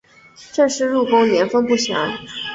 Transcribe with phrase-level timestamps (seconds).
[0.51, 2.17] 郑氏入宫年份不详。